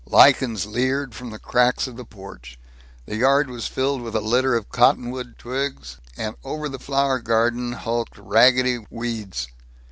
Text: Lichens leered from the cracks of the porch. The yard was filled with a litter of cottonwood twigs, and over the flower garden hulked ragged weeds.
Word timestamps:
Lichens 0.07 0.65
leered 0.65 1.13
from 1.13 1.29
the 1.29 1.37
cracks 1.37 1.85
of 1.85 1.95
the 1.95 2.03
porch. 2.03 2.57
The 3.05 3.17
yard 3.17 3.51
was 3.51 3.67
filled 3.67 4.01
with 4.01 4.15
a 4.15 4.19
litter 4.19 4.55
of 4.55 4.69
cottonwood 4.71 5.37
twigs, 5.37 5.99
and 6.17 6.33
over 6.43 6.67
the 6.67 6.79
flower 6.79 7.19
garden 7.19 7.73
hulked 7.73 8.17
ragged 8.17 8.87
weeds. 8.89 9.47